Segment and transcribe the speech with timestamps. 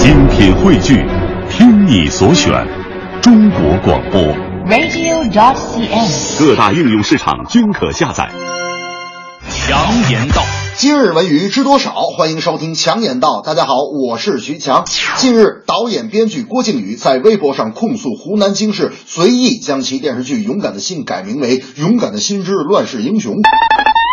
[0.00, 1.04] 品汇聚，
[1.50, 2.52] 听你所选，
[3.20, 4.22] 中国广播。
[4.68, 6.38] radio.cn。
[6.38, 8.30] 各大应用市场均可下载。
[9.50, 9.76] 强
[10.08, 10.42] 言道，
[10.76, 11.92] 今日文娱知多少？
[12.16, 13.42] 欢迎收听强言道。
[13.44, 13.74] 大家好，
[14.08, 14.84] 我是徐强。
[15.16, 23.34] 近日，导演编剧郭靖宇在微博上控诉湖南经视随意将其电视剧《勇敢的心》改名为《勇敢的心之乱世英雄》。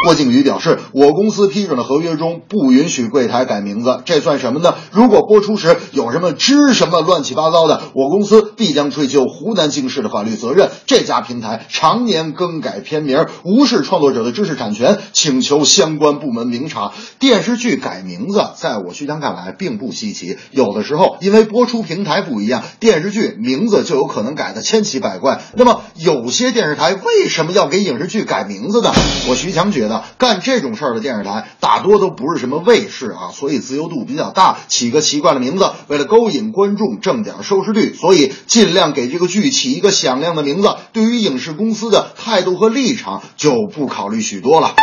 [0.03, 4.75] 郭靖宇表示，我公司批准的合约中不允许柜台改名字，这算什么呢？
[4.91, 10.69] 如果播出时有什么知什么乱七八糟的，我公司必将追究湖南经视的法律责任。
[10.85, 16.91] 这家平台常年更改片名，无视创作者的知识产权，请求相关部门明察。
[17.17, 25.41] 电视剧改名字，在我徐强看来并不稀奇，有的时候因为播出平台不一样，电视剧名字就有可能改的千奇百怪。
[25.55, 28.91] 那么，有些电视台为什么要给影视剧改名字呢？
[29.27, 30.03] 我徐强觉得。
[30.17, 40.75] 干这种事儿的电视台大多都不是什么卫视啊，所以自由度比较大，起个奇怪的名字，为了勾引观众挣点收视率，所以尽量给这个剧起一个响亮的名字。
[40.93, 44.73] 对于影视公司的态度和立场就不考虑许多了。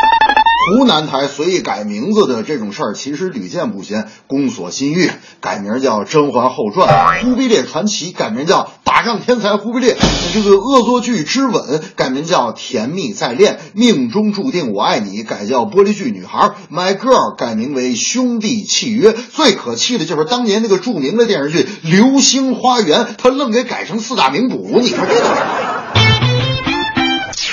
[0.78, 4.08] 湖南台随意改名字的这种事儿，其实屡见不鲜。
[4.28, 6.88] 宫锁心玉改名叫《甄嬛后传》，
[7.24, 8.62] 《忽必烈传奇》改名叫
[9.04, 9.94] 《上天才忽必烈》，
[10.32, 11.54] 这个恶作剧《之吻》
[11.96, 16.38] 改名叫《甜蜜再恋》，命中注定我爱你改叫《玻璃剧女孩》，
[16.74, 19.12] 《My Girl》改名为《兄弟契约》。
[19.32, 25.71] 最可气的就是当年那个著名的电视剧《流星花园》，他愣给改成四大名捕，你说这个。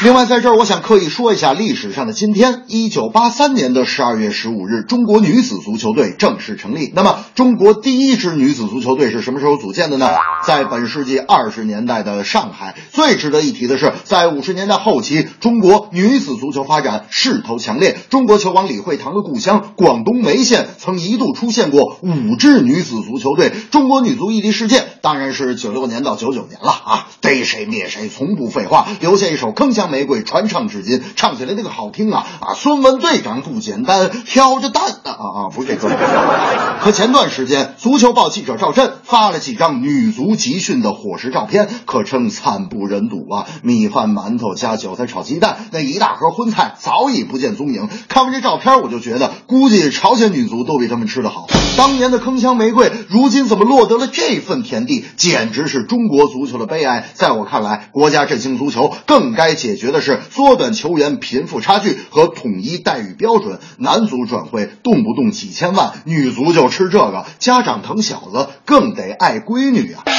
[0.02, 6.90] 另外，在这儿我想刻意说一下历史上的今天，一九八三年的十二月十五日，中国女子足球队正式成立。
[6.96, 10.08] 那么，中国第一支女子足球队是什么时候组建的呢？
[10.46, 12.76] 在本世纪二十年代的上海。
[12.94, 17.98] 最值得一提的是，在五十年代后期，中国女子足球发展势头强烈。
[18.10, 23.52] 中国球王李惠堂的故乡广东梅县曾一度出现过五支女子足球队。
[23.70, 27.08] 中国女足屹立世界，当然是九六年到九九年了啊！
[27.20, 29.89] 逮谁灭谁，从不废话，留下一首铿锵。
[29.90, 32.54] 玫瑰传唱至今，唱起来那个好听啊啊！
[32.54, 35.50] 孙文队长不简单，挑着担啊啊！
[35.54, 35.90] 不是这歌。
[36.82, 43.46] 可前段时间，足球报记者赵震发了几张女足集训的伙食照片，可称惨不忍睹啊！
[43.64, 47.90] 米饭、馒头加韭菜炒鸡蛋，那一大盒荤菜早已不见踪影。
[48.08, 51.48] 看完这照片，我就觉得，估计朝鲜女足都比他们吃得好。
[51.80, 55.06] 当年的铿锵玫瑰，如今怎么落得了这份田地？
[55.16, 57.10] 简直是中国足球的悲哀。
[57.14, 63.62] 在我看来，国家振兴足球更该解决的是缩短球员贫富差距和统一待遇标准。
[63.78, 70.19] 男足转会动不动几千万，女足就吃这个，家长疼小子更得爱闺女啊！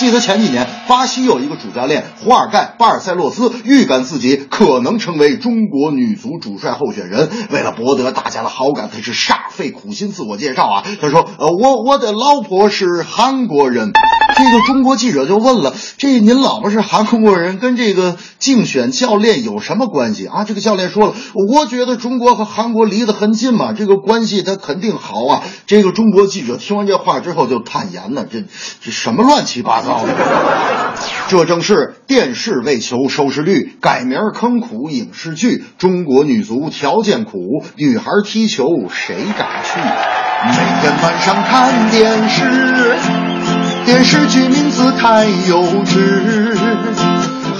[0.00, 7.28] 记得前几年，巴西有一个主教练胡尔盖·巴尔塞洛斯预感自己可能成为中国女足主帅候选人。
[7.50, 10.84] 为了博得大家的好感，他是煞费苦心自我介绍啊。
[11.02, 13.92] 他说：“呃，我我的老婆是韩国人。”
[14.42, 21.14] 这个中国记者就问了：“这您老婆是韩国人，跟这个竞选教练有什么关系啊？”这个教练说了
[21.54, 28.44] ：“我觉得中国和韩国离得很近嘛，这个关系他肯定好啊。”这个中国记者听完这话之后就坦言呢：“这
[28.80, 30.14] 这什么乱七八糟的！”
[31.28, 35.62] 这正是电视为求收视率，改名坑苦影视剧。
[35.78, 37.38] 中国女足条件苦，
[37.76, 39.80] 女孩踢球谁敢去？
[40.48, 42.42] 每天晚上看电视，
[43.90, 46.56] 电视剧名字太幼稚，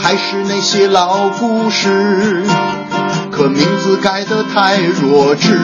[0.01, 2.45] 还是那些老故事，
[3.33, 5.59] 可名字改得太弱智。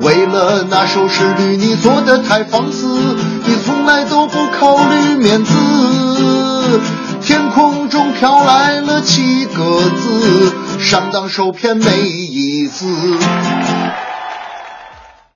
[0.00, 2.88] 为了那收视率，你做的太放肆，
[3.46, 6.80] 你从来都不考虑面子。
[7.22, 12.84] 天空中飘来了七个字，上当受骗没意思。